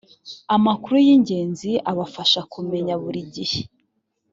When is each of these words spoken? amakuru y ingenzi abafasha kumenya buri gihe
amakuru 0.55 0.95
y 1.07 1.09
ingenzi 1.15 1.71
abafasha 1.91 2.39
kumenya 2.51 2.93
buri 3.01 3.21
gihe 3.35 3.61